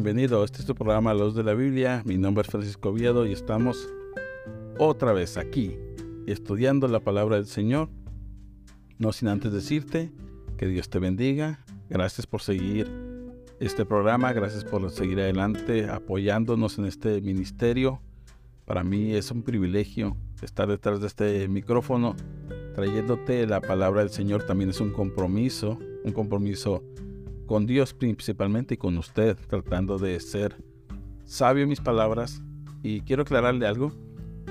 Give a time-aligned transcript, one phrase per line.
[0.00, 2.04] Bienvenido, este es programa Los de la Biblia.
[2.04, 3.88] Mi nombre es Francisco Viedo y estamos
[4.78, 5.76] otra vez aquí
[6.28, 7.88] estudiando la palabra del Señor.
[8.98, 10.12] No sin antes decirte
[10.56, 11.64] que Dios te bendiga.
[11.90, 12.88] Gracias por seguir
[13.58, 18.00] este programa, gracias por seguir adelante apoyándonos en este ministerio.
[18.66, 22.14] Para mí es un privilegio estar detrás de este micrófono
[22.76, 24.44] trayéndote la palabra del Señor.
[24.44, 26.84] También es un compromiso, un compromiso
[27.48, 30.62] con Dios principalmente y con usted, tratando de ser
[31.24, 32.42] sabio en mis palabras.
[32.82, 33.90] Y quiero aclararle algo,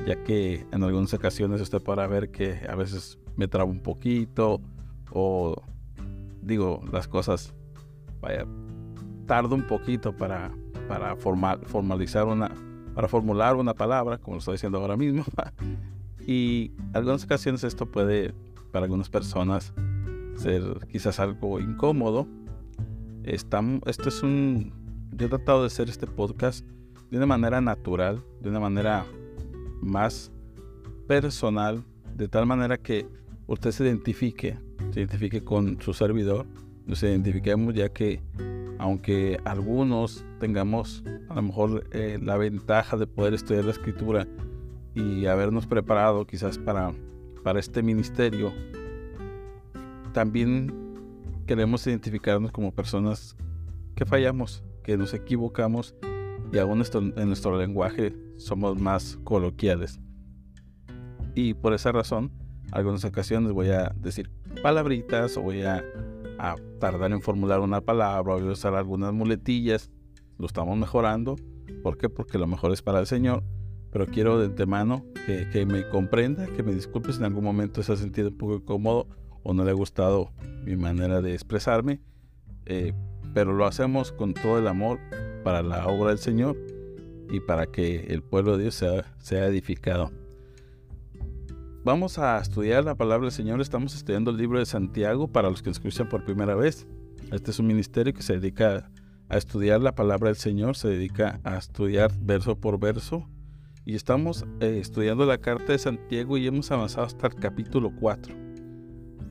[0.06, 4.60] ya que en algunas ocasiones usted podrá ver que a veces me trabo un poquito
[5.12, 5.56] o
[6.42, 7.54] digo las cosas,
[8.20, 8.46] vaya,
[9.28, 10.52] tardo un poquito para,
[10.88, 12.52] para formalizar una,
[12.96, 15.24] para formular una palabra, como lo estoy diciendo ahora mismo.
[16.28, 18.34] y en algunas ocasiones esto puede,
[18.72, 19.72] para algunas personas,
[20.36, 22.28] ser quizás algo incómodo
[23.28, 24.72] esto es un...
[25.12, 26.66] Yo he tratado de hacer este podcast
[27.12, 29.06] de una manera natural, de una manera
[29.82, 30.32] más
[31.08, 31.84] personal,
[32.16, 33.08] de tal manera que
[33.48, 34.58] usted se identifique,
[34.92, 36.46] se identifique con su servidor,
[36.86, 38.22] nos identifiquemos ya que
[38.80, 44.28] aunque algunos tengamos a lo mejor eh, la ventaja de poder estudiar la escritura
[44.94, 46.94] y habernos preparado quizás para,
[47.44, 48.54] para este ministerio,
[50.14, 50.87] también
[51.48, 53.36] queremos identificarnos como personas
[53.96, 55.96] que fallamos, que nos equivocamos
[56.52, 60.00] y aún en nuestro lenguaje somos más coloquiales.
[61.34, 62.32] Y por esa razón,
[62.72, 64.30] algunas ocasiones voy a decir
[64.62, 65.84] palabritas o voy a,
[66.80, 69.90] tardar en formular una palabra, voy a usar algunas muletillas.
[70.38, 71.36] Lo estamos mejorando.
[71.82, 72.10] ¿Por qué?
[72.10, 73.44] Porque lo mejor es para el Señor.
[73.92, 77.82] Pero quiero de antemano que, que me comprenda, que me disculpe si en algún momento
[77.82, 79.08] se ha sentido un poco incómodo
[79.48, 80.30] o no le ha gustado
[80.66, 82.02] mi manera de expresarme,
[82.66, 82.92] eh,
[83.34, 85.00] pero lo hacemos con todo el amor
[85.46, 86.58] para la obra del Señor
[87.32, 90.12] y para que el pueblo de Dios sea, edificado.
[91.86, 93.62] Vamos a estudiar la palabra del Señor.
[93.62, 96.86] Estamos estudiando el libro de Santiago para los que escuchan por primera vez.
[97.32, 98.92] Este es un ministerio que se dedica
[99.30, 103.26] a estudiar la palabra del Señor, se dedica a estudiar verso por verso.
[103.86, 108.47] Y estamos eh, estudiando la carta de Santiago y hemos avanzado hasta el capítulo 4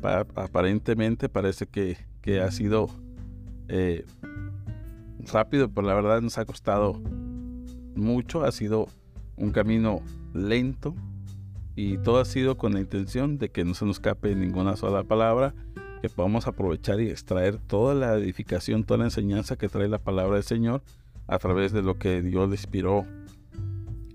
[0.07, 1.97] aparentemente parece que,
[2.41, 2.89] ha sido
[3.69, 4.05] eh,
[5.33, 7.01] rápido, pero la verdad nos ha costado
[7.95, 8.89] mucho, ha sido
[9.37, 10.01] un camino
[10.35, 10.95] lento
[11.77, 15.05] y todo ha sido con la intención de que no se nos escape ninguna sola
[15.05, 15.55] palabra,
[16.01, 20.37] que podamos aprovechar y extraer toda la edificación, toda la enseñanza que trae la palabra
[20.37, 20.83] del Señor
[21.27, 23.05] a través de lo que Dios le inspiró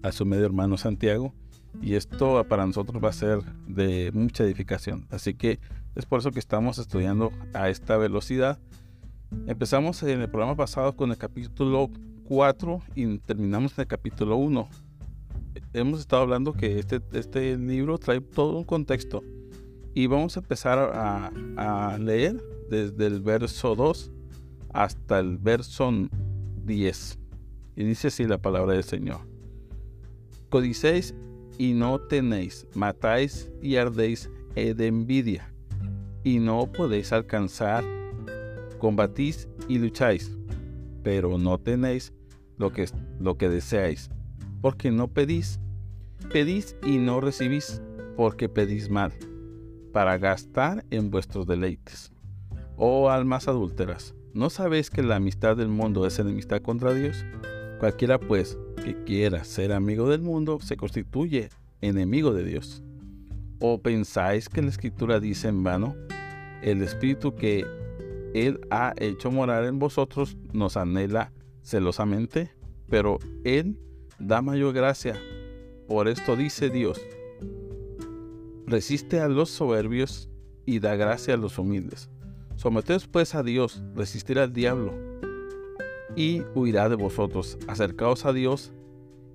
[0.01, 1.33] a su medio hermano Santiago.
[1.81, 5.07] Y esto para nosotros va a ser de mucha edificación.
[5.09, 5.59] Así que
[5.95, 8.59] es por eso que estamos estudiando a esta velocidad.
[9.47, 11.89] Empezamos en el programa pasado con el capítulo
[12.25, 14.69] 4 y terminamos en el capítulo 1.
[15.73, 19.21] Hemos estado hablando que este, este libro trae todo un contexto
[19.93, 24.11] y vamos a empezar a, a leer desde el verso 2
[24.73, 25.91] hasta el verso
[26.65, 27.19] 10.
[27.75, 29.21] Y dice así la palabra del Señor.
[30.49, 31.13] Codicéis
[31.57, 35.50] y no tenéis, matáis y ardéis de envidia
[36.23, 37.83] y no podéis alcanzar.
[38.77, 40.35] Combatís y lucháis,
[41.03, 42.13] pero no tenéis
[42.57, 42.87] lo que,
[43.19, 44.09] lo que deseáis,
[44.61, 45.59] porque no pedís.
[46.31, 47.81] Pedís y no recibís,
[48.15, 49.11] porque pedís mal,
[49.91, 52.11] para gastar en vuestros deleites.
[52.77, 57.25] Oh almas adúlteras, ¿no sabéis que la amistad del mundo es enemistad contra Dios?
[57.79, 61.49] Cualquiera pues que quiera ser amigo del mundo se constituye
[61.81, 62.83] enemigo de Dios.
[63.63, 65.95] ¿O pensáis que la escritura dice en vano?
[66.63, 67.63] El espíritu que
[68.33, 72.51] Él ha hecho morar en vosotros nos anhela celosamente,
[72.89, 73.79] pero Él
[74.17, 75.15] da mayor gracia.
[75.87, 76.99] Por esto dice Dios,
[78.65, 80.27] resiste a los soberbios
[80.65, 82.09] y da gracia a los humildes.
[82.55, 84.91] Someteos pues a Dios, resistir al diablo,
[86.15, 87.59] y huirá de vosotros.
[87.67, 88.73] Acercaos a Dios,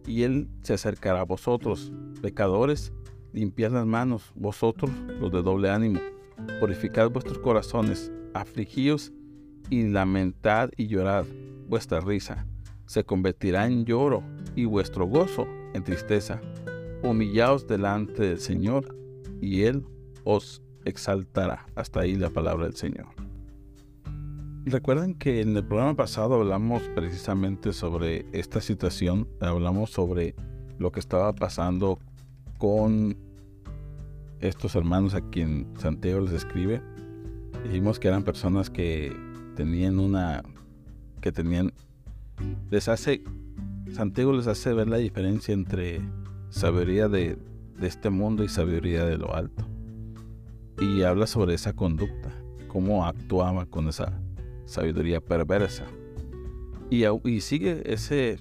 [0.05, 1.93] y Él se acercará a vosotros.
[2.23, 2.93] Pecadores,
[3.37, 4.91] limpiad las manos, vosotros
[5.21, 6.01] los de doble ánimo,
[6.59, 9.13] purificad vuestros corazones, afligíos
[9.69, 11.27] y lamentad y llorad.
[11.69, 12.47] Vuestra risa
[12.87, 14.23] se convertirá en lloro
[14.55, 16.41] y vuestro gozo en tristeza.
[17.03, 18.97] Humillaos delante del Señor
[19.43, 19.85] y Él
[20.25, 21.67] os exaltará.
[21.75, 23.09] Hasta ahí la palabra del Señor.
[24.65, 30.35] Recuerden que en el programa pasado hablamos precisamente sobre esta situación, hablamos sobre
[30.79, 31.99] lo que estaba pasando
[32.59, 33.26] con
[34.41, 36.83] estos hermanos a quien Santiago les escribe.
[37.65, 39.15] Dijimos que eran personas que
[39.57, 40.43] tenían una
[41.21, 41.73] que tenían
[42.71, 43.23] les hace,
[43.91, 46.01] Santiago les hace ver la diferencia entre
[46.51, 47.39] sabiduría de,
[47.81, 49.67] este mundo y sabiduría de lo alto.
[50.81, 52.31] Y habla sobre esa conducta,
[52.69, 54.21] cómo actuaba con esa
[54.65, 55.85] sabiduría perversa.
[56.91, 58.39] Y, y sigue ese,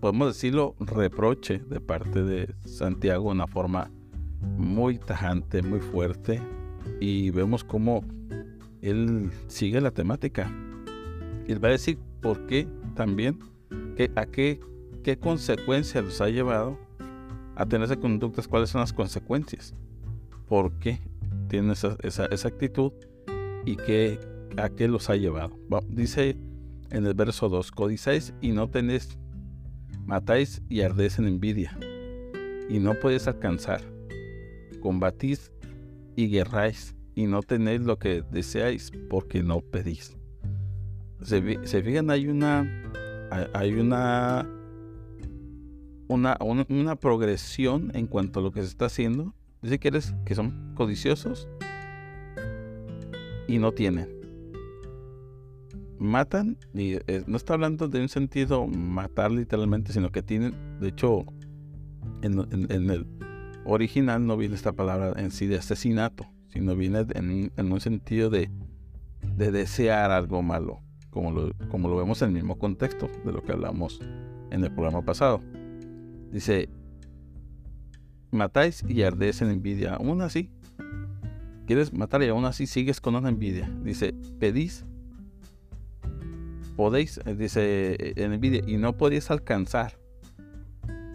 [0.00, 3.90] podemos decirlo, reproche de parte de Santiago, una forma
[4.42, 6.40] muy tajante, muy fuerte.
[7.00, 8.04] Y vemos cómo
[8.80, 10.50] él sigue la temática.
[11.46, 13.38] Él va a decir por qué también,
[13.96, 14.60] que, a qué,
[15.02, 16.78] qué consecuencias los ha llevado
[17.54, 19.74] a tener esas conductas, cuáles son las consecuencias,
[20.48, 21.00] por qué
[21.48, 22.92] tienen esa, esa, esa actitud
[23.64, 24.18] y qué,
[24.56, 25.56] a qué los ha llevado.
[25.88, 26.36] dice
[26.90, 29.18] en el verso 2, codizáis y no tenéis,
[30.04, 31.78] matáis y ardéis en envidia,
[32.68, 33.80] y no podéis alcanzar,
[34.82, 35.50] combatís
[36.16, 40.16] y guerráis, y no tenéis lo que deseáis porque no pedís.
[41.22, 41.40] Se,
[41.82, 42.68] fijan, hay una,
[43.54, 44.46] hay una
[46.08, 46.36] una,
[46.68, 49.34] una, progresión en cuanto a lo que se está haciendo.
[49.62, 49.90] Dice que,
[50.24, 51.48] que son codiciosos
[53.48, 54.08] y no tienen.
[55.98, 60.88] Matan, y eh, no está hablando de un sentido matar literalmente, sino que tienen, de
[60.88, 61.24] hecho,
[62.22, 62.38] en,
[62.70, 63.06] el
[63.64, 68.50] original no viene esta palabra en sí de asesinato, sino viene en, un sentido de,
[69.36, 70.80] de, desear algo malo,
[71.10, 74.00] como lo, vemos en el mismo contexto de lo que hablamos
[74.50, 75.40] en el programa pasado.
[76.30, 76.68] Dice,
[78.30, 79.94] matáis y ardéis en envidia.
[79.94, 80.50] Aún así,
[81.66, 83.70] quieres matar y aún así sigues con una envidia.
[83.82, 84.84] Dice, pedís,
[86.76, 89.98] podéis, eh, dice, en envidia, y no podéis alcanzar.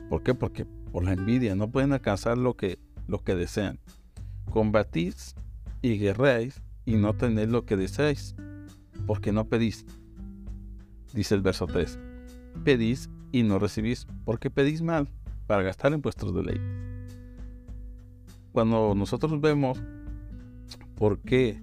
[0.09, 0.33] ¿Por qué?
[0.33, 3.79] Porque por la envidia no pueden alcanzar lo que, lo que desean.
[4.49, 5.35] Combatís
[5.81, 8.35] y guerréis y no tenéis lo que deseáis,
[9.05, 9.85] porque no pedís.
[11.13, 11.99] Dice el verso 3.
[12.63, 15.07] Pedís y no recibís porque pedís mal
[15.47, 16.63] para gastar en vuestros deleites.
[18.51, 19.81] Cuando nosotros vemos
[20.95, 21.61] por qué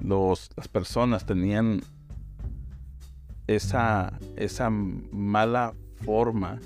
[0.00, 1.80] las personas tenían
[3.46, 6.58] esa, esa mala forma,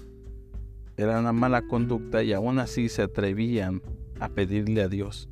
[0.96, 3.82] era una mala conducta y aún así se atrevían
[4.20, 5.28] a pedirle a Dios.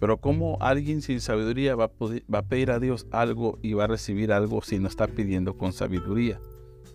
[0.00, 4.32] Pero ¿cómo alguien sin sabiduría va a, pedir a Dios algo y va a recibir
[4.32, 6.40] algo si no está pidiendo con sabiduría?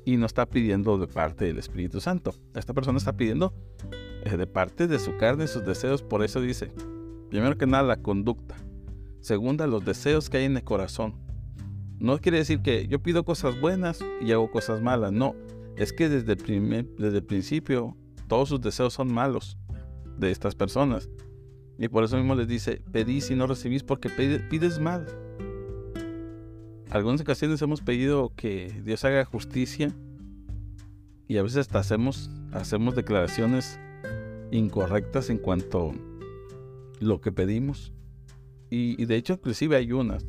[0.06, 2.34] y no está pidiendo de parte del Espíritu Santo.
[2.56, 3.54] Esta persona está pidiendo
[4.24, 6.02] eh, de parte de su carne, sus deseos.
[6.02, 6.72] Por eso dice,
[7.30, 8.56] primero que nada, la conducta.
[9.20, 11.16] Segunda, los deseos que hay en el corazón.
[12.00, 15.12] No quiere decir que yo pido cosas buenas y hago cosas malas.
[15.12, 15.36] No,
[15.80, 17.98] es que desde el, desde el principio
[18.28, 19.58] todos sus deseos son malos
[20.18, 21.10] de estas personas.
[21.80, 25.08] Y por eso mismo les dice, pedís y no recibís porque pides mal
[26.90, 29.94] algunas ocasiones hemos pedido que Dios haga justicia
[31.28, 33.80] y a veces hasta hacemos, hacemos declaraciones
[34.52, 37.94] incorrectas en cuanto a lo que pedimos.
[38.72, 40.26] Y, de hecho inclusive hay unas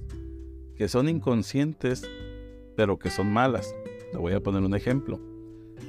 [0.76, 2.08] que son inconscientes
[2.76, 3.75] pero que son malas.
[4.12, 5.19] Le voy a poner un ejemplo.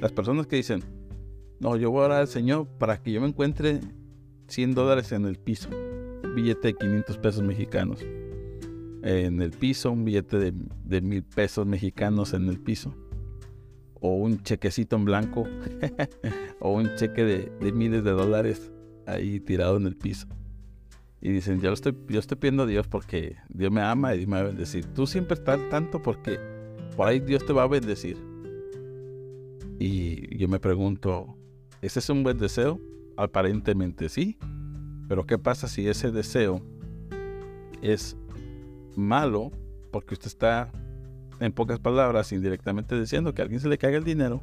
[0.02, 0.82] Las personas que dicen,
[1.60, 3.78] no, yo voy a orar al Señor para que yo me encuentre
[4.48, 5.68] 100 dólares en el piso,
[6.34, 8.00] billete de 500 pesos mexicanos
[9.04, 10.52] en el piso, un billete
[10.84, 12.96] de, mil pesos mexicanos en el piso,
[14.00, 15.44] o un chequecito en blanco,
[16.58, 18.72] o un cheque de, miles de dólares
[19.06, 20.26] ahí tirado en el piso.
[21.20, 24.32] Y dicen, yo estoy, yo estoy pidiendo a Dios porque Dios me ama y me
[24.32, 24.84] va a bendecir.
[24.84, 26.40] Tú siempre estás tanto porque
[26.96, 28.31] por ahí Dios te va a bendecir.
[29.84, 31.36] Y yo me pregunto,
[31.80, 32.78] ¿ese es un buen deseo?
[33.16, 34.38] Aparentemente sí.
[35.08, 36.62] Pero ¿qué pasa si ese deseo
[37.82, 38.16] es
[38.94, 39.50] malo
[39.90, 40.70] porque usted está,
[41.40, 44.40] en pocas palabras, indirectamente diciendo que a alguien se le caiga el dinero,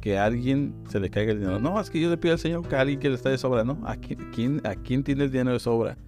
[0.00, 1.60] que a alguien se le caiga el dinero.
[1.60, 3.36] No, es que yo le pido al Señor que a alguien que le está de
[3.36, 3.78] sobra, ¿no?
[3.84, 5.98] ¿A quién, a quién tiene el dinero de sobra?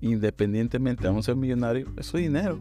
[0.00, 2.60] Independientemente, aún ser millonario, es su dinero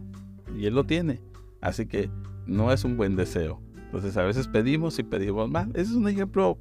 [0.57, 1.21] y él lo tiene.
[1.61, 2.09] Así que
[2.47, 3.61] no es un buen deseo.
[3.95, 5.69] Entonces a veces pedimos y pedimos mal.
[5.69, 6.57] Ese es un ejemplo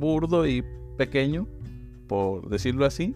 [0.00, 0.64] burdo y
[0.98, 1.46] pequeño,
[2.08, 3.14] por decirlo así,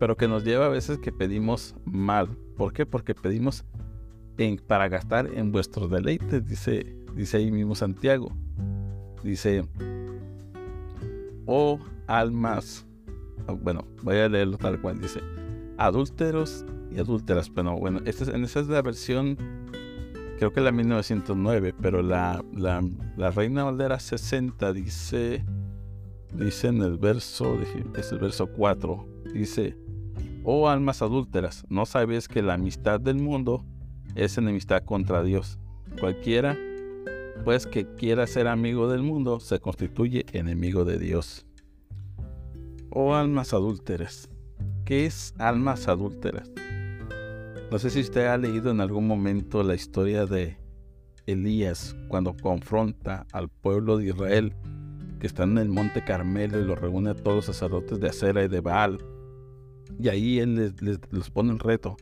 [0.00, 2.28] pero que nos lleva a veces que pedimos mal.
[2.56, 2.84] ¿Por qué?
[2.84, 3.64] Porque pedimos
[4.66, 8.36] para gastar en vuestros deleites, dice, dice ahí mismo Santiago.
[9.22, 9.64] Dice,
[11.46, 12.84] oh almas,
[13.46, 15.20] oh, bueno, voy a leerlo tal cual, dice,
[15.76, 17.50] adúlteros y adúlteras.
[17.50, 19.38] Bueno, bueno, esta es, esa es la versión,
[20.38, 22.82] creo que la 1909, pero la, la,
[23.16, 25.44] la Reina Valdera 60 dice,
[26.32, 27.58] dice en el verso,
[27.96, 29.76] es el verso 4, dice,
[30.44, 33.64] Oh almas adúlteras, ¿no sabes que la amistad del mundo
[34.14, 35.58] es enemistad contra Dios?
[36.00, 36.56] Cualquiera
[37.44, 41.46] pues que quiera ser amigo del mundo se constituye enemigo de Dios.
[42.90, 44.28] O almas adúlteras.
[44.84, 46.50] ¿Qué es almas adúlteras?
[47.70, 50.56] No sé si usted ha leído en algún momento la historia de
[51.26, 54.56] Elías cuando confronta al pueblo de Israel
[55.20, 58.42] que están en el monte Carmelo y lo reúne a todos los sacerdotes de Acera
[58.42, 59.04] y de Baal.
[60.00, 61.98] Y ahí él les, les pone un reto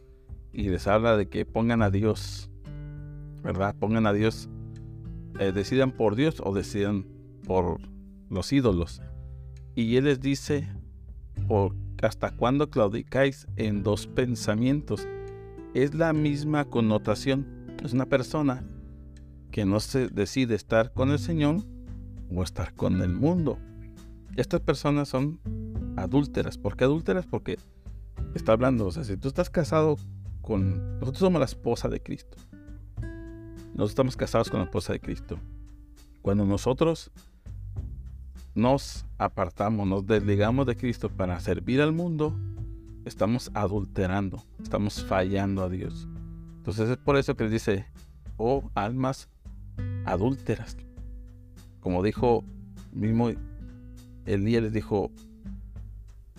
[0.52, 2.48] y les habla de que pongan a Dios,
[3.42, 3.74] ¿verdad?
[3.76, 4.48] Pongan a Dios,
[5.40, 7.06] eh, decidan por Dios o decidan
[7.44, 7.80] por
[8.30, 9.02] los ídolos.
[9.74, 10.68] Y él les dice,
[12.02, 15.08] ¿hasta cuándo claudicáis en dos pensamientos?
[15.76, 17.44] Es la misma connotación.
[17.84, 18.64] Es una persona
[19.50, 21.56] que no se decide estar con el Señor
[22.34, 23.58] o estar con el mundo.
[24.36, 25.38] Estas personas son
[25.98, 26.56] adúlteras.
[26.56, 27.26] ¿Por qué adúlteras?
[27.26, 27.58] Porque
[28.34, 29.98] está hablando, o sea, si tú estás casado
[30.48, 32.38] nosotros somos la esposa de Cristo.
[33.74, 35.38] Nosotros estamos casados con la esposa de Cristo.
[36.22, 37.10] Cuando nosotros
[38.54, 42.34] nos apartamos, nos desligamos de Cristo para servir al mundo,
[43.06, 46.06] estamos adulterando, estamos fallando a Dios.
[46.58, 47.86] Entonces es por eso que dice,
[48.36, 49.28] oh almas
[50.04, 50.76] adúlteras.
[51.80, 52.44] Como dijo
[52.92, 53.30] mismo
[54.26, 55.10] Elías les dijo,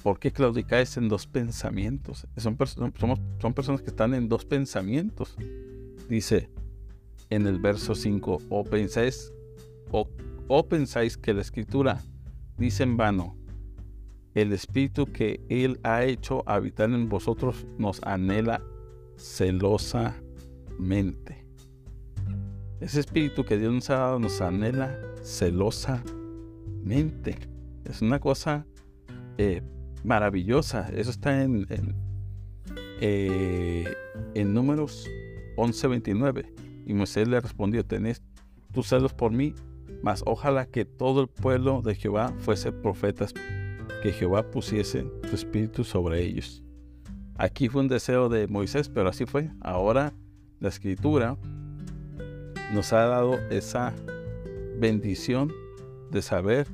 [0.03, 2.27] ¿Por qué claudicáis en dos pensamientos?
[2.37, 2.57] Son,
[2.97, 5.35] somos, son personas que están en dos pensamientos.
[6.07, 6.49] Dice
[7.29, 9.33] en el verso 5, o pensáis,
[9.91, 10.07] o,
[10.47, 12.01] o pensáis que la escritura
[12.57, 13.35] dice en vano,
[14.37, 18.61] el espíritu que Él ha hecho habitar en vosotros nos anhela
[19.15, 21.43] celosamente.
[22.79, 27.35] Ese espíritu que Dios nos ha dado nos anhela celosamente.
[27.83, 28.67] Es una cosa
[29.39, 29.63] eh,
[30.03, 30.87] maravillosa.
[30.93, 31.95] Eso está en, en,
[33.01, 33.91] eh,
[34.35, 35.09] en números
[35.55, 36.53] 11:29.
[36.85, 38.21] Y Moisés le respondió, tenés
[38.71, 39.55] tus celos por mí,
[40.03, 43.33] mas ojalá que todo el pueblo de Jehová fuese profetas,
[44.07, 46.63] que Jehová pusiese su espíritu sobre ellos.
[47.35, 49.49] Aquí fue un deseo de Moisés, pero así fue.
[49.59, 50.13] Ahora
[50.61, 51.35] la escritura
[52.71, 53.93] nos ha dado esa
[54.79, 55.51] bendición
[56.09, 56.67] de saber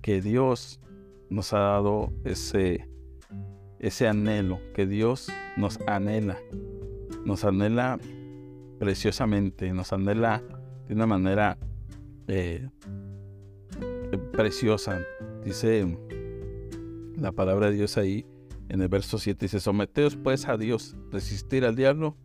[0.00, 0.80] que Dios
[1.28, 2.88] nos ha dado ese,
[3.78, 6.38] ese anhelo, que Dios nos anhela,
[7.26, 7.98] nos anhela
[8.78, 10.42] preciosamente, nos anhela
[10.88, 11.58] de una manera
[12.28, 12.66] eh,
[14.32, 15.02] preciosa.
[15.44, 15.84] Dice
[17.16, 18.26] la palabra de Dios ahí
[18.68, 22.16] en el verso 7, dice, someteos pues a Dios, resistir al diablo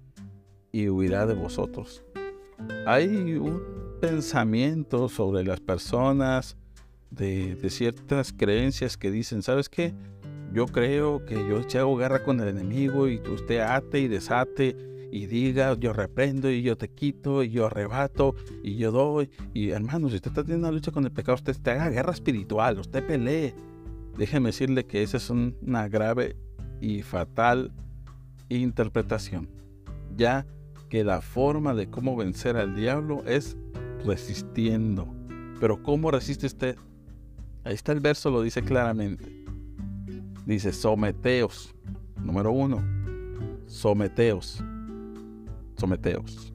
[0.71, 2.03] y huirá de vosotros.
[2.85, 3.61] Hay un
[3.99, 6.57] pensamiento sobre las personas,
[7.11, 9.93] de, ciertas creencias que dicen, ¿sabes qué?
[10.53, 14.75] Yo creo que yo te hago guerra con el enemigo y usted ate y desate
[15.11, 19.29] y diga, yo reprendo y yo te quito y yo arrebato y yo doy.
[19.53, 22.11] Y hermano, si usted está teniendo una lucha con el pecado, usted te haga guerra
[22.11, 23.53] espiritual, usted pelee.
[24.17, 26.35] Déjeme decirle que esa es una grave
[26.81, 27.71] y fatal
[28.49, 29.49] interpretación.
[30.15, 30.45] Ya
[30.89, 33.57] que la forma de cómo vencer al diablo es
[34.05, 35.13] resistiendo.
[35.59, 36.77] Pero ¿cómo resiste usted?
[37.63, 39.45] Ahí está el verso, lo dice claramente.
[40.45, 41.75] Dice, someteos.
[42.23, 42.81] Número uno,
[43.65, 44.63] someteos.
[45.77, 46.53] Someteos.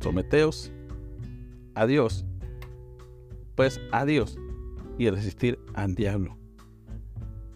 [0.00, 0.72] Someteos
[1.74, 2.24] a Dios.
[3.54, 4.38] Pues a Dios.
[5.00, 6.36] Y resistir al diablo.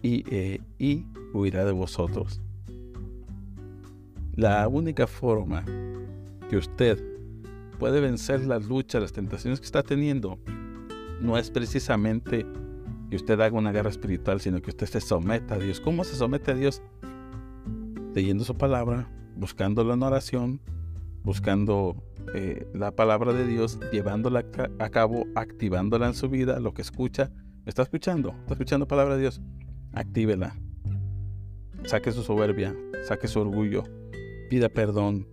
[0.01, 2.41] Y, eh, y huirá de vosotros.
[4.33, 5.63] La única forma
[6.49, 6.99] que usted
[7.77, 10.39] puede vencer las luchas, las tentaciones que está teniendo,
[11.21, 12.47] no es precisamente
[13.11, 15.79] que usted haga una guerra espiritual, sino que usted se someta a Dios.
[15.79, 16.81] ¿Cómo se somete a Dios?
[18.15, 20.61] Leyendo su palabra, buscándola en oración,
[21.25, 21.95] buscando
[22.35, 24.45] eh, la palabra de Dios, llevándola
[24.79, 27.31] a cabo, activándola en su vida, lo que escucha.
[27.65, 28.29] ¿Está escuchando?
[28.41, 29.41] ¿Está escuchando palabra de Dios?
[29.91, 30.55] Actívela.
[31.85, 33.83] Saque su soberbia, saque su orgullo,
[34.49, 35.27] pida perdón,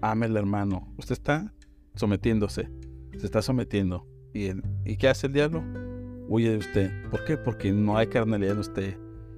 [0.00, 0.92] ame al hermano.
[0.96, 1.52] Usted está
[1.96, 2.70] sometiéndose,
[3.18, 4.06] se está sometiendo.
[4.32, 5.62] ¿Y, qué hace el diablo?
[6.28, 6.90] Huye de usted.
[7.10, 7.36] ¿Por qué?
[7.36, 8.96] Porque no hay carnalidad en usted.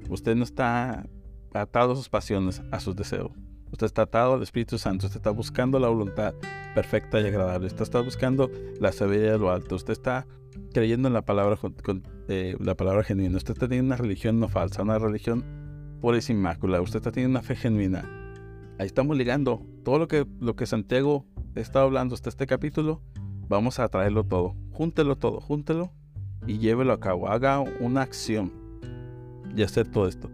[0.09, 1.09] Usted no está
[1.53, 3.33] atado a sus pasiones, a sus deseos.
[3.75, 5.07] Usted está atado al Espíritu Santo.
[5.07, 6.35] Usted está buscando la voluntad
[6.75, 7.67] perfecta y agradable.
[7.67, 8.51] Usted está buscando
[8.81, 9.75] la sabiduría de lo alto.
[9.75, 10.27] Usted está
[10.73, 11.59] creyendo en la palabra,
[12.29, 13.37] eh, la palabra genuina.
[13.37, 15.45] Usted está teniendo una religión no falsa, una religión
[16.01, 16.81] pura y sin mácula.
[16.81, 18.09] Usted está teniendo una fe genuina.
[18.79, 23.03] Ahí estamos ligando todo lo que, lo que Santiago está hablando hasta este capítulo
[23.49, 24.57] Vamos a traerlo todo.
[24.73, 25.93] Júntelo todo, júntelo
[26.47, 27.29] y llévelo a cabo.
[27.29, 28.53] Haga una acción
[29.55, 30.31] y hacer todo esto.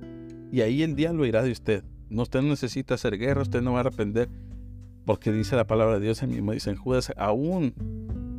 [0.52, 1.84] Y ahí el diablo irá de usted.
[2.10, 4.28] No, usted no necesita hacer guerra, usted no va a arrepender.
[5.06, 7.74] Porque dice la palabra de Dios en mismo, dice en Judas, aún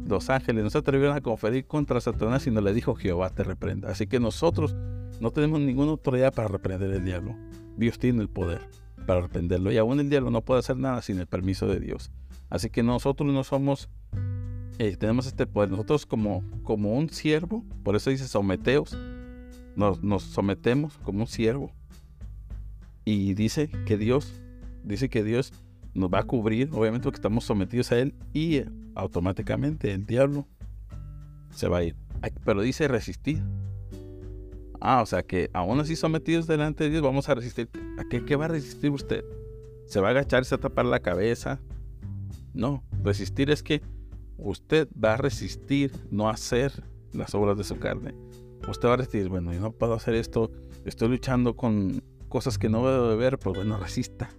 [0.07, 3.89] los ángeles no se atrevieron a conferir contra Satanás, sino le dijo Jehová te reprenda.
[3.89, 4.75] Así que nosotros
[5.19, 7.35] no tenemos ninguna autoridad para reprender el diablo.
[7.77, 8.61] Dios tiene el poder
[9.05, 9.71] para reprenderlo.
[9.71, 12.11] Y aún el diablo no puede hacer nada sin el permiso de Dios.
[12.49, 13.89] Así que nosotros no somos,
[14.77, 15.71] eh, tenemos este poder.
[15.71, 18.97] Nosotros como, como un siervo, por eso dice someteos,
[19.75, 21.71] nos sometemos como un siervo.
[23.05, 24.41] Y dice que Dios,
[24.83, 25.53] dice que Dios
[25.93, 28.61] nos va a cubrir, obviamente porque estamos sometidos a Él y
[28.95, 30.47] automáticamente el diablo
[31.53, 31.95] se va a ir.
[32.45, 33.41] Pero dice resistir.
[34.79, 37.69] Ah, o sea que aún así sometidos delante de Dios vamos a resistir.
[37.97, 39.23] ¿A qué, va a resistir usted?
[39.85, 41.59] ¿Se va a agachar y se va a tapar la cabeza?
[42.53, 43.81] No, resistir es que
[44.37, 46.71] usted va a resistir no hacer
[47.13, 48.15] las obras de su carne.
[48.67, 50.51] Usted va a resistir, bueno, yo no puedo hacer esto,
[50.85, 54.29] estoy luchando con cosas que no debo de ver, pues bueno, resista.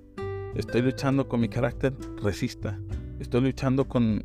[0.56, 2.80] Estoy luchando con mi carácter, resista.
[3.20, 4.24] Estoy luchando con,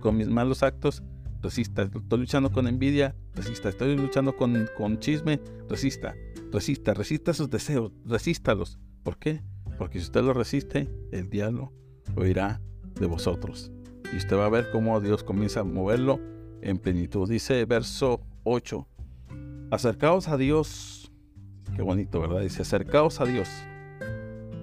[0.00, 1.02] con mis malos actos,
[1.42, 1.82] resista.
[1.82, 3.68] Estoy luchando con envidia, resista.
[3.68, 6.14] Estoy luchando con, con chisme, resista.
[6.52, 8.78] Resista, resista sus deseos, resístalos.
[9.04, 9.42] ¿Por qué?
[9.78, 11.72] Porque si usted lo resiste, el diablo
[12.16, 12.60] oirá
[12.98, 13.70] de vosotros.
[14.12, 16.20] Y usted va a ver cómo Dios comienza a moverlo
[16.62, 17.28] en plenitud.
[17.28, 18.88] Dice verso 8,
[19.70, 21.05] acercaos a Dios.
[21.76, 22.40] Qué bonito, ¿verdad?
[22.40, 23.50] Dice, acercaos a Dios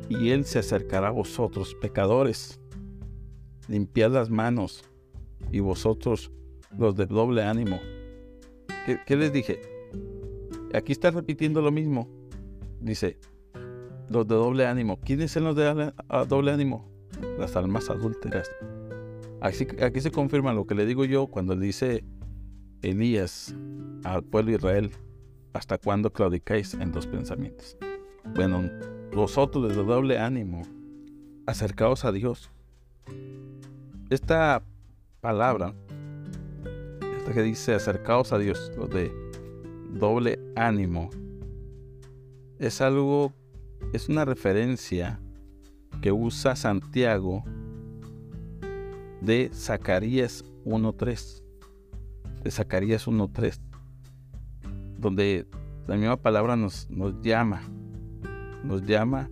[0.10, 2.60] y Él se acercará a vosotros, pecadores.
[3.68, 4.84] Limpiad las manos
[5.52, 6.32] y vosotros
[6.76, 7.80] los de doble ánimo.
[9.06, 9.62] ¿Qué, les dije?
[10.74, 12.10] Aquí está repitiendo lo mismo.
[12.82, 13.20] Dice,
[14.10, 15.00] los de doble ánimo.
[15.00, 15.94] ¿Quiénes son los de
[16.28, 16.90] doble ánimo?
[17.38, 18.50] Las almas adúlteras.
[19.40, 22.04] Aquí, aquí se confirma lo que le digo yo cuando le dice
[22.82, 23.56] Elías
[24.04, 24.92] al pueblo de Israel,
[25.54, 27.78] ¿hasta cuándo claudicáis en dos pensamientos?
[28.36, 28.70] Bueno,
[29.14, 30.64] vosotros de doble ánimo,
[31.46, 32.50] acercaos a Dios.
[34.10, 34.64] Esta
[35.22, 35.74] palabra,
[37.18, 39.12] esta que dice acercaos a Dios, de
[39.92, 41.10] doble ánimo,
[42.60, 43.34] es algo,
[43.94, 45.20] es una referencia
[46.02, 47.44] que usa Santiago
[49.22, 51.42] de Zacarías 1.3.
[52.44, 53.73] De Zacarías 1.3.
[55.04, 55.46] Donde
[55.86, 57.62] la misma palabra nos, nos llama
[58.64, 59.30] nos llama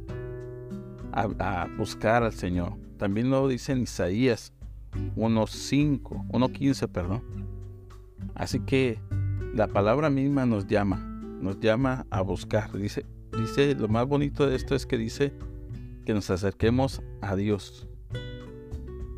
[1.12, 2.74] a, buscar al Señor.
[2.98, 4.54] También lo dice en Isaías
[5.16, 7.24] 1.5, 1.15, perdón.
[8.36, 9.00] Así que
[9.56, 10.98] la palabra misma nos llama,
[11.42, 12.72] nos llama a buscar.
[12.74, 13.06] Dice,
[13.38, 15.34] dice, lo más bonito de esto es que dice
[16.06, 17.88] que nos acerquemos a Dios.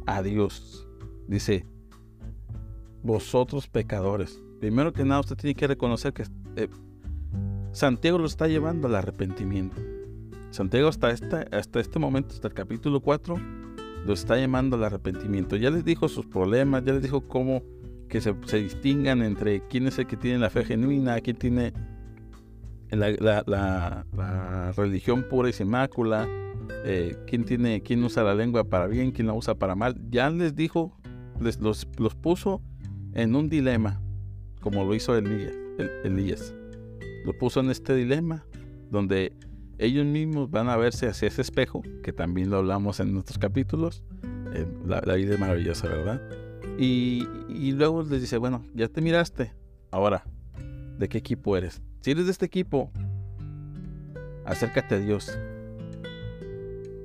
[0.06, 0.88] A Dios.
[1.28, 1.66] Dice,
[3.02, 4.42] vosotros pecadores.
[4.60, 6.24] Primero que nada, usted tiene que reconocer que
[6.56, 6.70] eh,
[7.72, 9.82] Santiago lo está llevando al arrepentimiento.
[10.52, 13.36] Santiago hasta, hasta este momento, hasta el capítulo 4,
[14.06, 15.56] lo está llamando al arrepentimiento.
[15.56, 17.64] Ya les dijo sus problemas, ya les dijo cómo
[18.08, 21.74] que se, distingan entre quién es el que tiene la fe genuina, quién tiene
[22.92, 24.06] la,
[24.78, 26.28] religión pura y sin mácula,
[26.86, 30.00] eh, quién, tiene, quién usa la lengua para bien, quién la usa para mal.
[30.12, 30.96] Ya les dijo,
[31.42, 32.62] les, los, los puso
[33.16, 34.00] en un dilema,
[34.62, 35.54] como lo hizo Elías,
[36.04, 36.54] Elías.
[37.26, 38.46] Lo puso en este dilema
[38.90, 39.34] donde
[39.78, 44.04] ellos mismos van a verse hacia ese espejo, que también lo hablamos en nuestros capítulos.
[44.86, 46.22] La, vida es maravillosa, ¿verdad?
[46.78, 47.26] Y,
[47.72, 49.54] luego les dice, bueno, ya te miraste,
[49.92, 50.26] ahora,
[51.00, 51.82] ¿de qué equipo eres?
[52.02, 52.92] Si eres de este equipo,
[54.46, 55.38] acércate a Dios.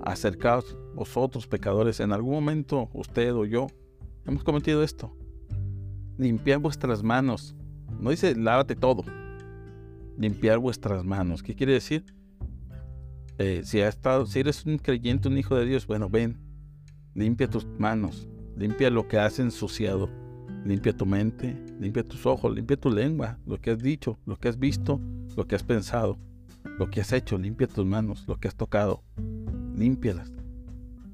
[0.02, 2.00] Acercaos vosotros, pecadores.
[2.00, 3.68] En algún momento, usted o yo,
[4.26, 5.16] hemos cometido esto.
[6.18, 7.54] Limpiad vuestras manos.
[7.98, 9.04] No dice lávate todo.
[10.16, 11.42] Limpiar vuestras manos.
[11.42, 12.04] ¿Qué quiere decir?
[13.38, 16.38] Eh, si, estado, si eres un creyente, un hijo de Dios, bueno, ven,
[17.14, 20.10] limpia tus manos, limpia lo que has ensuciado,
[20.64, 24.48] limpia tu mente, limpia tus ojos, limpia tu lengua, lo que has dicho, lo que
[24.48, 25.00] has visto,
[25.36, 26.18] lo que has pensado,
[26.78, 29.04] lo que has hecho, limpia tus manos, lo que has tocado,
[29.76, 30.32] límpialas.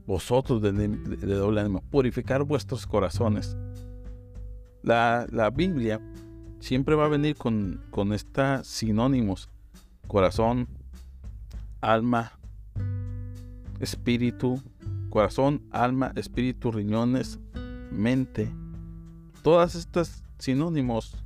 [0.06, 3.56] Vosotros de, doble ánimo, purificar vuestros corazones.
[4.82, 5.98] La, la, Biblia
[6.64, 9.50] siempre va a venir con, con estos sinónimos,
[10.06, 10.66] corazón,
[11.82, 12.32] alma,
[13.80, 14.62] espíritu,
[15.10, 17.38] corazón, alma, espíritu, riñones,
[17.90, 18.50] mente.
[19.42, 21.22] Todas estas sinónimos,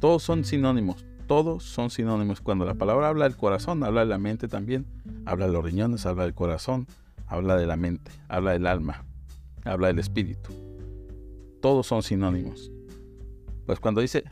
[0.00, 2.40] todos son sinónimos, todos son sinónimos.
[2.40, 4.86] Cuando la palabra habla del corazón, habla de la mente también,
[5.24, 6.88] habla de los riñones, habla del corazón,
[7.28, 9.04] habla de la mente, habla del alma,
[9.64, 10.50] habla del espíritu.
[11.62, 12.72] Todos son sinónimos.
[13.66, 14.24] Pues cuando dice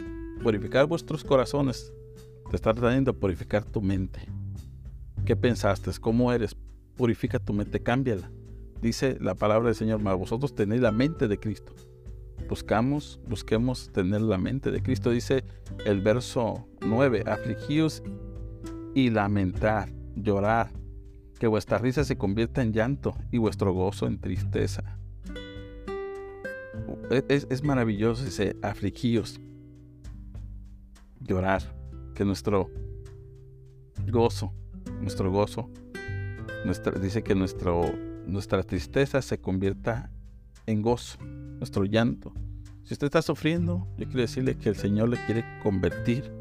[0.42, 1.92] purificar vuestros corazones,
[2.50, 4.20] te está tratando de purificar tu mente.
[5.24, 5.90] ¿Qué pensaste?
[6.00, 6.56] ¿Cómo eres?
[6.96, 8.30] Purifica tu mente, cámbiala.
[8.80, 11.74] dice la palabra del Señor, mas vosotros tenéis la mente de Cristo.
[12.48, 15.10] Buscamos, busquemos tener la mente de Cristo.
[15.10, 15.44] Dice
[15.84, 18.02] el verso 9, afligíos
[18.94, 20.70] y lamentar, llorar,
[21.38, 24.98] que vuestra risa se convierta en llanto y vuestro gozo en tristeza.
[27.28, 29.40] Es, es maravilloso ese afligíos,
[31.20, 31.62] llorar,
[32.14, 32.70] que nuestro
[34.10, 34.52] gozo,
[35.00, 35.70] nuestro gozo,
[36.64, 37.92] nuestra, dice que nuestro,
[38.26, 40.10] nuestra tristeza se convierta
[40.66, 41.18] en gozo,
[41.58, 42.32] nuestro llanto.
[42.84, 46.32] Si usted está sufriendo, yo quiero decirle que el Señor le quiere convertir.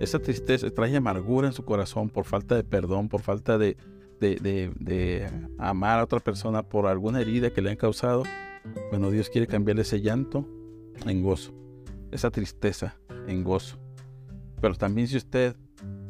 [0.00, 3.76] Esa tristeza trae amargura en su corazón por falta de perdón, por falta de,
[4.20, 8.24] de, amar a otra persona, por alguna herida que le han causado.
[8.90, 10.46] Bueno, Dios quiere cambiar ese llanto
[11.06, 11.54] en gozo,
[12.10, 13.78] esa tristeza en gozo.
[14.60, 15.56] Pero también si usted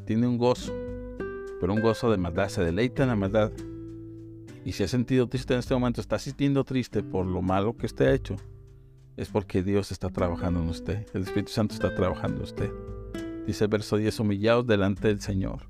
[0.05, 0.73] tiene un gozo,
[1.61, 3.53] pero un gozo de maldad, se deleita en la maldad,
[4.65, 7.87] y si ha sentido triste en este momento, está sintiendo triste por lo malo que
[7.87, 8.37] usted ha hecho,
[9.17, 12.71] es porque Dios está trabajando en usted, el Espíritu Santo está trabajando en usted.
[13.47, 15.69] Dice el verso 10, humillados delante del Señor,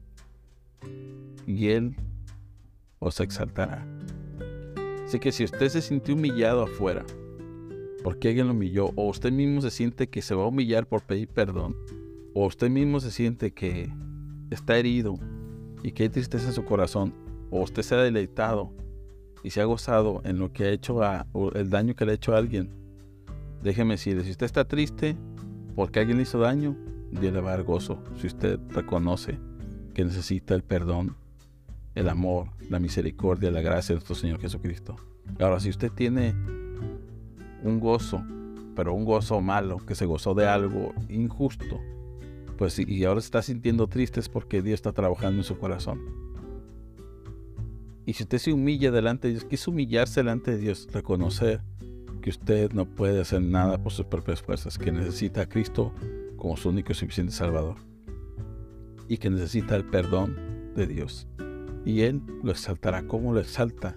[1.47, 1.97] y Él
[2.99, 3.87] os exaltará.
[5.05, 7.05] Así que si usted se sintió humillado afuera,
[8.03, 11.03] porque alguien lo humilló, o usted mismo se siente que se va a humillar por
[11.03, 11.77] pedir perdón,
[12.41, 13.93] o usted mismo se siente que
[14.51, 15.19] está herido
[15.83, 17.13] y que hay tristeza en su corazón,
[17.51, 18.73] o usted se ha deleitado
[19.43, 22.13] y se ha gozado en lo que ha hecho a, o el daño que le
[22.13, 22.71] ha hecho a alguien,
[23.65, 25.17] déjeme decirle, si usted está triste
[25.75, 26.77] porque alguien le hizo daño,
[27.11, 28.05] Dios le va a dar gozo.
[28.21, 29.41] Si usted reconoce
[29.93, 31.17] que necesita el perdón,
[31.97, 34.95] el amor, la misericordia, la gracia de nuestro Señor Jesucristo.
[35.41, 36.37] Ahora, si usted tiene
[37.65, 38.23] un gozo,
[38.77, 41.81] pero un gozo malo, que se gozó de algo injusto,
[42.59, 46.01] pues y ahora se está sintiendo triste es porque Dios está trabajando en su corazón.
[48.05, 50.89] Y si usted se humilla delante de Dios, ¿qué es humillarse delante de Dios?
[50.93, 51.63] Reconocer
[52.21, 55.93] que usted no puede hacer nada por sus propias fuerzas, que necesita a Cristo
[56.37, 57.77] como su único y suficiente Salvador.
[59.09, 61.29] Y que necesita el perdón de Dios.
[61.85, 63.07] Y Él lo exaltará.
[63.07, 63.97] ¿Cómo lo exalta?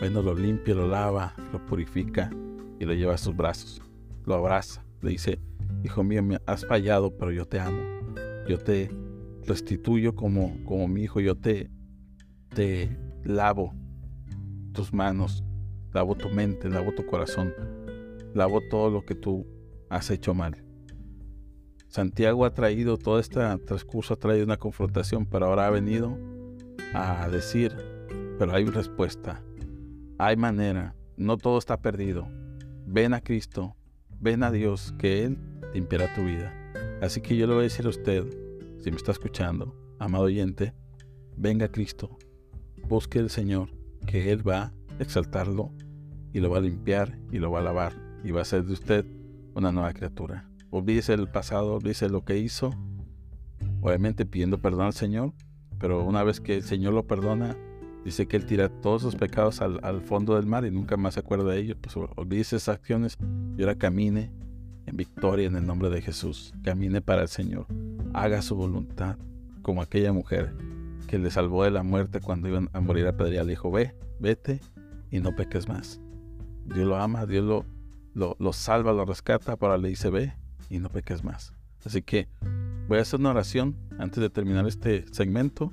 [0.00, 2.30] Bueno, lo limpia, lo lava, lo purifica
[2.78, 3.80] y lo lleva a sus brazos.
[4.26, 4.84] Lo abraza.
[5.02, 5.38] Le dice,
[5.84, 7.82] Hijo mío, me has fallado, pero yo te amo.
[8.48, 8.90] Yo te
[9.46, 11.20] restituyo como, como mi hijo.
[11.20, 11.70] Yo te,
[12.54, 13.74] te lavo
[14.72, 15.44] tus manos,
[15.92, 17.52] lavo tu mente, lavo tu corazón,
[18.34, 19.46] lavo todo lo que tú
[19.88, 20.64] has hecho mal.
[21.88, 26.16] Santiago ha traído, todo este transcurso ha traído una confrontación, pero ahora ha venido
[26.94, 27.76] a decir,
[28.38, 29.42] pero hay respuesta,
[30.18, 32.28] hay manera, no todo está perdido.
[32.86, 33.76] Ven a Cristo,
[34.20, 35.38] ven a Dios, que Él
[35.74, 36.52] limpiará tu vida.
[37.00, 38.24] Así que yo le voy a decir a usted,
[38.78, 40.74] si me está escuchando, amado oyente,
[41.36, 42.18] venga Cristo,
[42.88, 43.70] busque al Señor,
[44.06, 45.72] que Él va a exaltarlo
[46.32, 47.92] y lo va a limpiar y lo va a lavar
[48.24, 49.06] y va a hacer de usted
[49.54, 50.48] una nueva criatura.
[50.70, 52.70] Olvídese el pasado, olvídese lo que hizo,
[53.80, 55.32] obviamente pidiendo perdón al Señor,
[55.78, 57.56] pero una vez que el Señor lo perdona,
[58.04, 61.14] dice que Él tira todos sus pecados al, al fondo del mar y nunca más
[61.14, 61.78] se acuerda de ellos.
[61.80, 63.16] Pues olvídese esas acciones
[63.56, 64.30] y ahora camine
[64.92, 66.52] victoria en el nombre de Jesús.
[66.62, 67.66] Camine para el Señor.
[68.12, 69.16] Haga su voluntad
[69.62, 70.54] como aquella mujer
[71.06, 73.44] que le salvó de la muerte cuando iban a morir a pedrear.
[73.44, 74.60] Le dijo, ve, vete
[75.10, 76.00] y no peques más.
[76.66, 77.64] Dios lo ama, Dios lo,
[78.14, 80.34] lo, lo salva, lo rescata, para le dice, ve
[80.68, 81.52] y no peques más.
[81.84, 82.28] Así que
[82.88, 85.72] voy a hacer una oración antes de terminar este segmento.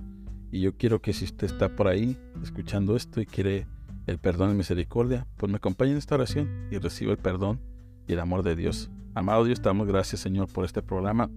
[0.52, 3.68] Y yo quiero que si usted está por ahí escuchando esto y quiere
[4.08, 7.60] el perdón y misericordia, pues me acompañe en esta oración y reciba el perdón
[8.08, 8.90] y el amor de Dios.
[9.14, 11.30] Amado Dios, te damos gracias, Señor, por este programa,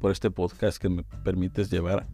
[0.00, 2.06] por este podcast que me permites llevar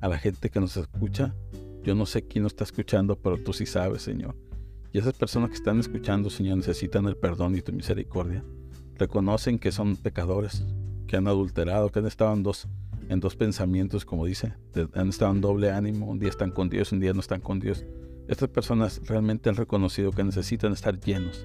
[0.00, 1.34] a la gente que nos escucha.
[1.82, 4.36] Yo no sé quién nos está escuchando, pero tú sí sabes, Señor.
[4.92, 8.44] Y esas personas que están escuchando, Señor, necesitan el perdón y tu misericordia.
[8.96, 10.64] Reconocen que son pecadores,
[11.06, 12.68] que han adulterado, que han estado en dos,
[13.08, 14.54] en dos pensamientos, como dice,
[14.94, 17.58] han estado en doble ánimo, un día están con Dios, un día no están con
[17.58, 17.84] Dios.
[18.28, 21.44] Estas personas realmente han reconocido que necesitan estar llenos,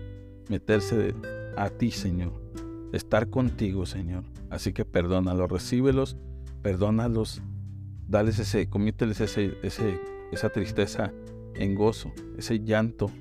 [0.49, 1.15] meterse
[1.55, 2.33] a ti, Señor,
[2.93, 4.23] estar contigo, Señor.
[4.49, 6.17] Así que perdónalos, recíbelos,
[6.61, 7.41] perdónalos,
[8.07, 9.99] dales ese, comíteles ese, ese,
[10.31, 11.13] esa tristeza
[11.55, 13.11] en gozo, ese llanto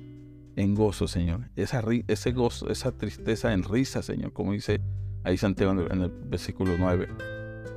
[0.55, 1.49] en gozo, Señor.
[1.55, 4.81] Esa, ese gozo, esa tristeza en risa, Señor, como dice
[5.23, 7.07] ahí Santiago en el versículo 9.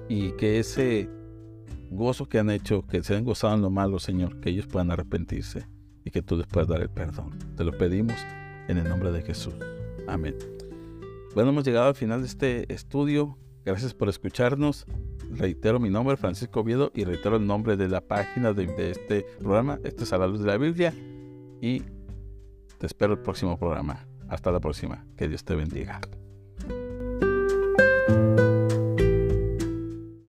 [0.08, 1.08] Y que ese
[1.90, 4.90] gozo que han hecho, que se han gozado en lo malo, Señor, que ellos puedan
[4.90, 5.66] arrepentirse
[6.04, 7.38] y que tú les puedas dar el perdón.
[7.56, 8.16] Te lo pedimos
[8.68, 9.54] en el nombre de Jesús.
[10.06, 10.34] Amén.
[11.34, 13.38] Bueno, hemos llegado al final de este estudio.
[13.64, 14.84] Gracias por escucharnos.
[15.30, 19.78] Reitero mi nombre, Francisco Oviedo, y reitero el nombre de la página de, este programa.
[19.84, 20.92] Esto es a la luz de la Biblia.
[21.60, 21.82] Y
[22.78, 24.06] Te espero el próximo programa.
[24.28, 25.06] Hasta la próxima.
[25.16, 26.00] Que Dios te bendiga.